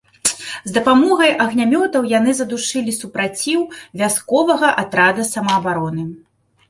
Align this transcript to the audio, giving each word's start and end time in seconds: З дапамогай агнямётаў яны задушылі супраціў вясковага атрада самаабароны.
З 0.43 0.71
дапамогай 0.77 1.31
агнямётаў 1.45 2.07
яны 2.19 2.31
задушылі 2.39 2.95
супраціў 3.01 3.61
вясковага 4.03 4.73
атрада 4.85 5.29
самаабароны. 5.33 6.03